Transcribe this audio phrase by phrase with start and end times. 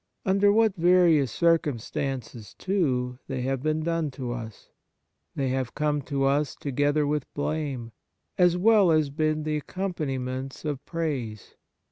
[0.25, 4.71] Under what various circum stances too, they have been done to us!
[5.35, 7.91] They have come to us together with blame,
[8.35, 11.53] as well as been the accompaniments of praise.